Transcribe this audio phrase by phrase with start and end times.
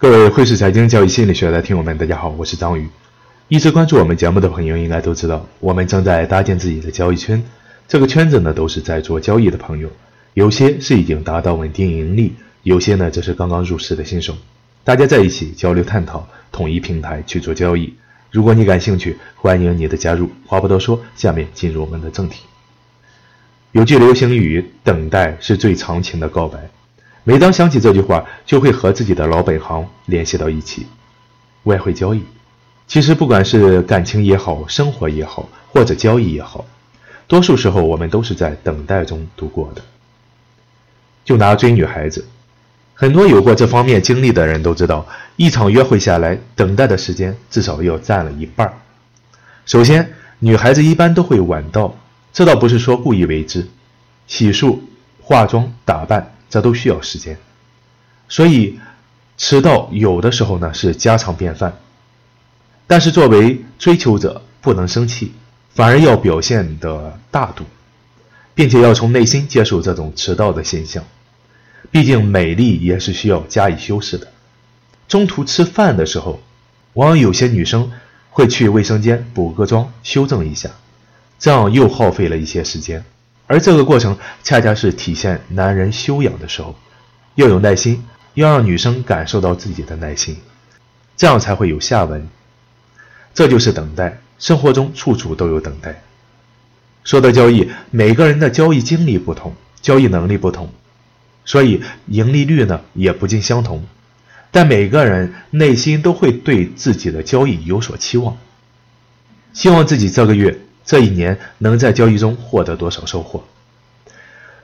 [0.00, 2.86] 各位汇市财经交易心理学的听友们，大家好，我是张宇。
[3.48, 7.42] 一直关注我们节目的朋友应该都知道，我们正在搭建自己的交易圈。
[7.88, 9.90] 这个圈子呢，都是在做交易的朋友，
[10.34, 14.36] 有些是已经达到稳定盈利，有些呢则是刚刚入市的新手。
[14.84, 17.92] 大家在一起交流探讨，统一平台去做交易。
[18.30, 20.30] 如果你感兴趣，欢迎你的加入。
[20.46, 22.44] 话不多说，下面进入我们的正题。
[23.72, 26.70] 有句流行语：“等待是最长情的告白。”
[27.28, 30.86] 每当想起这句话，就会和自己的老本行联系到一起。
[31.64, 32.22] 外汇交易，
[32.86, 36.64] 其实不管是感情也好，生活也好，或者交易也好，
[37.26, 39.82] 多数时候我们都是在等待中度过的。
[41.22, 42.26] 就拿追女孩子，
[42.94, 45.06] 很多有过这方面经历的人都知道，
[45.36, 48.72] 一场约会下来，等待的时间至少要占了一半。
[49.66, 51.94] 首先，女孩子一般都会晚到，
[52.32, 53.68] 这倒不是说故意为之，
[54.26, 54.78] 洗漱、
[55.20, 56.32] 化妆、打扮。
[56.50, 57.36] 这都需要时间，
[58.28, 58.78] 所以
[59.36, 61.76] 迟到有的时候呢是家常便饭。
[62.86, 65.32] 但是作为追求者，不能生气，
[65.74, 67.64] 反而要表现的大度，
[68.54, 71.04] 并且要从内心接受这种迟到的现象。
[71.90, 74.26] 毕竟美丽也是需要加以修饰的。
[75.06, 76.40] 中途吃饭的时候，
[76.94, 77.92] 往往有些女生
[78.30, 80.70] 会去卫生间补个妆，修正一下，
[81.38, 83.04] 这样又耗费了一些时间。
[83.48, 86.76] 而这个过程恰恰是体现男人修养的时候，
[87.34, 88.04] 要有耐心，
[88.34, 90.36] 要让女生感受到自己的耐心，
[91.16, 92.28] 这样才会有下文。
[93.32, 96.02] 这就是等待，生活中处处都有等待。
[97.04, 100.70] 说到交易，每个人的交易经历不同，交易能力不同，
[101.46, 103.86] 所以盈利率呢也不尽相同。
[104.50, 108.36] 但每个人内心都会对自己的交易有所期望，
[109.54, 110.58] 希望自己这个月。
[110.88, 113.44] 这一年能在交易中获得多少收获？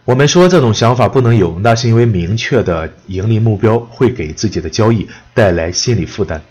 [0.07, 6.43] 我们说这种想法不能有，那是因为明确的盈利目标会给自己的交易带来心理负担。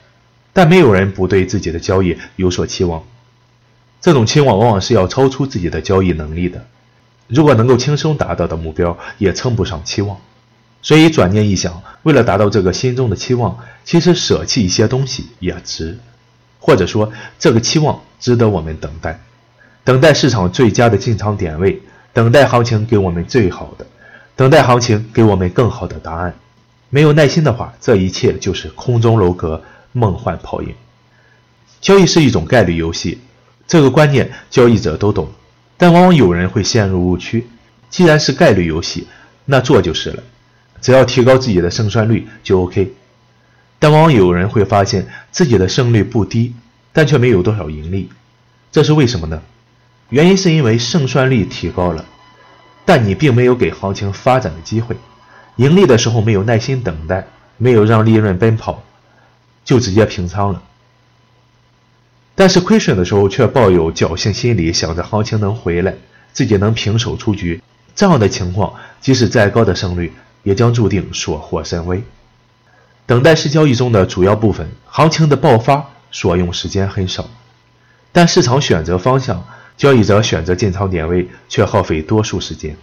[0.54, 3.04] 但没有人不对自己的交易有所期望，
[4.00, 6.64] 这种期望往往是要超出自己的交易能力的。
[7.28, 10.16] 如果能够轻松达到的目标，也称不上期望。
[10.84, 15.98] 所以转念一想，为了达到这个心中的期望，其实舍弃一些东西也值，
[16.60, 19.20] 或者说这个期望值得我们等待。
[19.84, 21.82] 等待市场最佳的进场点位，
[22.14, 23.86] 等待行情给我们最好的，
[24.36, 26.34] 等待行情给我们更好的答案。
[26.90, 29.62] 没有耐心的话，这一切就是空中楼阁、
[29.92, 30.74] 梦幻泡影。
[31.82, 33.20] 交易是一种概率游戏，
[33.68, 35.28] 这个观念交易者都懂，
[35.76, 37.46] 但往往有人会陷入误区。
[37.90, 39.08] 既然是概率游戏，
[39.46, 40.24] 那做就是了，
[40.82, 42.94] 只要提高自己的胜算率就 OK。
[43.80, 46.54] 但往往有人会发现自己的胜率不低，
[46.94, 48.10] 但却没有多少盈利，
[48.72, 49.42] 这是为什么呢？
[50.14, 52.06] 原因是因为胜算率提高了，
[52.86, 54.96] 但你并没有给行情发展的机会。
[55.56, 57.26] 盈利的时候没有耐心等待，
[57.58, 58.84] 没有让利润奔跑，
[59.66, 60.62] 就直接平仓了。
[62.36, 65.96] 但是亏损的时候却抱有侥幸心理，想着行情能回来，
[66.32, 67.60] 自己能平手出局。
[67.96, 70.14] 这样的情况，即使再高的胜率，
[70.44, 72.04] 也将注定所获甚微。
[73.08, 77.28] 等待是交易中的主要部分，行情的爆发所用时间很少，
[78.12, 79.44] 但市场选择方向。
[79.78, 82.76] 交易者选择进场点位，却耗费多数时间。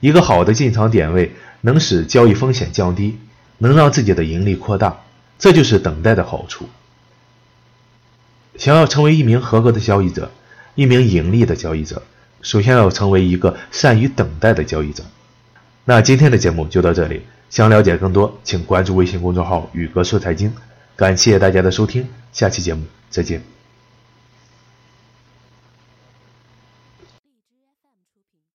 [0.00, 1.32] 一个好的进场点位
[1.62, 3.18] 能使交易风险降低，
[3.58, 5.02] 能让自己的盈利扩大，
[5.38, 6.68] 这就是等待的好处。
[8.56, 10.30] 想要成为一名合格的交易者，
[10.74, 12.02] 一名盈利的交易者，
[12.42, 15.04] 首先要成为一个善于等待的交易者。
[15.84, 20.52] 那今天的节目就到这里，想了解更多，请关注微信公众号“宇哥说财经”。
[20.96, 23.55] 感谢大家的收听，下期节目再见。